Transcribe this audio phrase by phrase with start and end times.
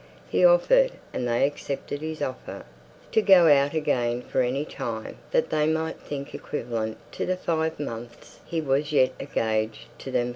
[0.27, 2.65] He offered, and they accepted his offer,
[3.11, 7.79] to go out again for any time that they might think equivalent to the five
[7.79, 10.29] months he was yet engaged to them for.